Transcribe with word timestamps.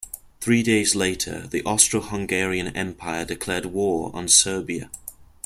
Three 0.39 0.63
days 0.63 0.95
later 0.95 1.45
the 1.45 1.61
Austro-Hungarian 1.61 2.69
Empire 2.75 3.23
declared 3.23 3.67
war 3.67 4.09
on 4.15 4.29
Serbia. 4.29 4.89